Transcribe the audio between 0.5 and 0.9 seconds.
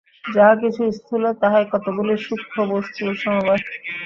কিছু